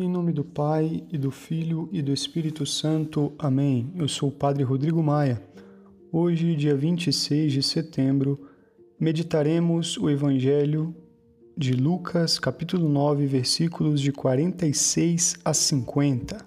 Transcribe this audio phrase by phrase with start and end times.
[0.00, 3.32] Em nome do Pai, e do Filho e do Espírito Santo.
[3.36, 3.90] Amém.
[3.96, 5.42] Eu sou o Padre Rodrigo Maia.
[6.12, 8.46] Hoje, dia 26 de setembro,
[9.00, 10.94] meditaremos o Evangelho
[11.56, 16.46] de Lucas, capítulo 9, versículos de 46 a 50.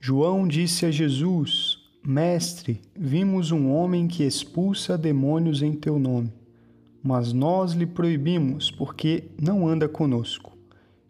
[0.00, 6.32] João disse a Jesus: Mestre, vimos um homem que expulsa demônios em teu nome,
[7.00, 10.58] mas nós lhe proibimos, porque não anda conosco.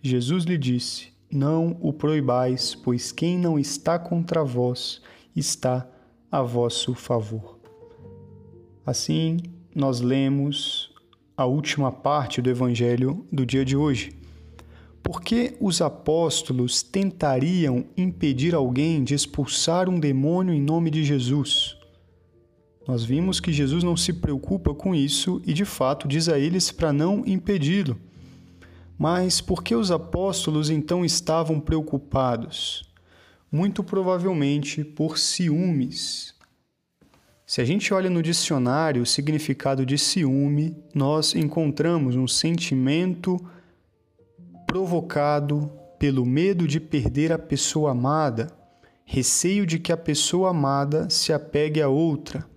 [0.02, 5.00] Jesus lhe disse: não o proibais, pois quem não está contra vós
[5.34, 5.88] está
[6.30, 7.58] a vosso favor.
[8.84, 9.38] Assim,
[9.74, 10.92] nós lemos
[11.36, 14.12] a última parte do Evangelho do dia de hoje.
[15.02, 21.76] Por que os apóstolos tentariam impedir alguém de expulsar um demônio em nome de Jesus?
[22.86, 26.70] Nós vimos que Jesus não se preocupa com isso e, de fato, diz a eles
[26.70, 27.96] para não impedi-lo.
[28.98, 32.84] Mas por que os apóstolos então estavam preocupados?
[33.50, 36.34] Muito provavelmente por ciúmes.
[37.44, 43.38] Se a gente olha no dicionário o significado de ciúme, nós encontramos um sentimento
[44.66, 48.46] provocado pelo medo de perder a pessoa amada,
[49.04, 52.48] receio de que a pessoa amada se apegue a outra,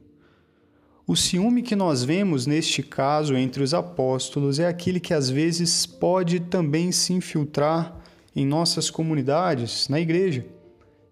[1.07, 5.85] o ciúme que nós vemos neste caso entre os apóstolos é aquele que às vezes
[5.85, 7.95] pode também se infiltrar
[8.35, 10.43] em nossas comunidades, na igreja.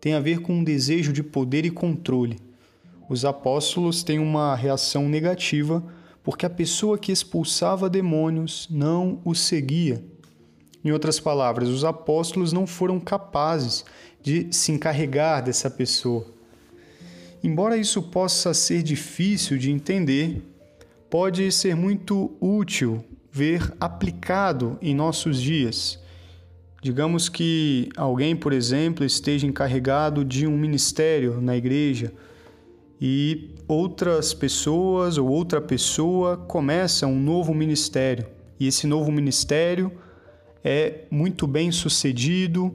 [0.01, 2.39] Tem a ver com um desejo de poder e controle.
[3.07, 5.83] Os apóstolos têm uma reação negativa
[6.23, 10.03] porque a pessoa que expulsava demônios não o seguia.
[10.83, 13.85] Em outras palavras, os apóstolos não foram capazes
[14.23, 16.25] de se encarregar dessa pessoa.
[17.43, 20.41] Embora isso possa ser difícil de entender,
[21.09, 25.99] pode ser muito útil ver aplicado em nossos dias.
[26.81, 32.13] Digamos que alguém, por exemplo, esteja encarregado de um ministério na igreja
[32.99, 38.25] e outras pessoas ou outra pessoa começa um novo ministério
[38.59, 39.91] e esse novo ministério
[40.63, 42.73] é muito bem sucedido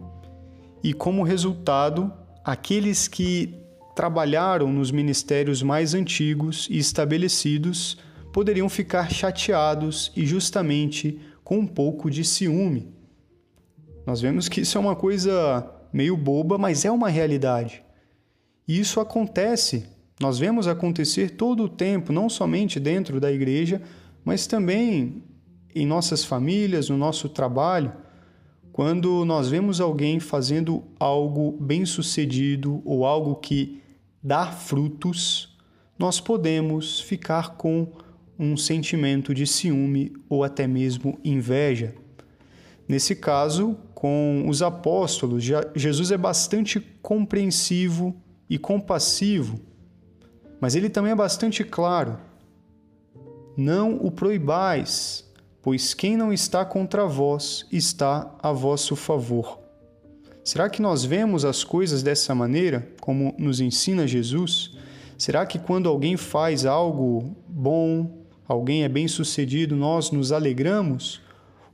[0.82, 2.12] e como resultado
[2.44, 3.54] aqueles que
[3.98, 7.98] trabalharam nos ministérios mais antigos e estabelecidos
[8.32, 12.94] poderiam ficar chateados e justamente com um pouco de ciúme.
[14.06, 17.82] Nós vemos que isso é uma coisa meio boba, mas é uma realidade.
[18.69, 19.84] E isso acontece,
[20.20, 23.82] nós vemos acontecer todo o tempo, não somente dentro da igreja,
[24.25, 25.25] mas também
[25.75, 27.92] em nossas famílias, no nosso trabalho.
[28.70, 33.82] Quando nós vemos alguém fazendo algo bem sucedido ou algo que
[34.22, 35.56] dar frutos,
[35.98, 37.92] nós podemos ficar com
[38.38, 41.94] um sentimento de ciúme ou até mesmo inveja.
[42.86, 48.16] Nesse caso, com os apóstolos, Jesus é bastante compreensivo
[48.48, 49.60] e compassivo,
[50.60, 52.18] mas ele também é bastante claro.
[53.56, 55.28] Não o proibais,
[55.60, 59.67] pois quem não está contra vós está a vosso favor.
[60.48, 64.72] Será que nós vemos as coisas dessa maneira, como nos ensina Jesus?
[65.19, 71.20] Será que quando alguém faz algo bom, alguém é bem-sucedido, nós nos alegramos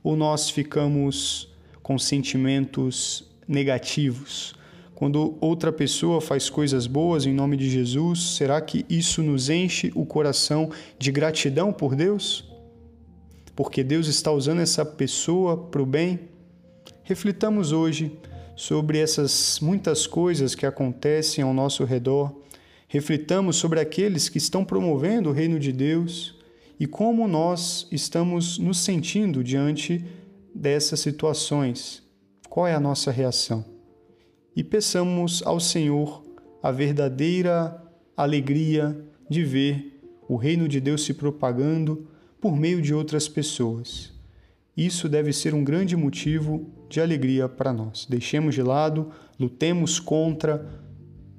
[0.03, 1.47] ou nós ficamos
[1.81, 4.53] com sentimentos negativos?
[4.93, 9.89] Quando outra pessoa faz coisas boas em nome de Jesus, será que isso nos enche
[9.95, 10.69] o coração
[10.99, 12.43] de gratidão por Deus?
[13.55, 16.19] Porque Deus está usando essa pessoa para o bem?
[17.03, 18.11] Reflitamos hoje
[18.55, 22.33] sobre essas muitas coisas que acontecem ao nosso redor,
[22.87, 26.35] reflitamos sobre aqueles que estão promovendo o reino de Deus
[26.79, 30.05] e como nós estamos nos sentindo diante
[30.53, 32.01] dessas situações.
[32.49, 33.65] Qual é a nossa reação?
[34.55, 36.23] E peçamos ao Senhor
[36.63, 37.81] a verdadeira
[38.15, 38.97] alegria
[39.29, 42.07] de ver o reino de Deus se propagando
[42.39, 44.14] por meio de outras pessoas.
[44.75, 48.05] Isso deve ser um grande motivo de alegria para nós.
[48.09, 50.65] Deixemos de lado, lutemos contra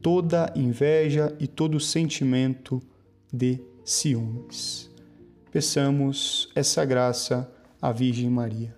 [0.01, 2.81] toda inveja e todo sentimento
[3.33, 4.91] de ciúmes.
[5.53, 7.51] Peçamos essa graça
[7.81, 8.75] à Virgem Maria.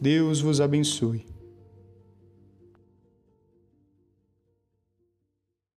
[0.00, 1.31] Deus vos abençoe.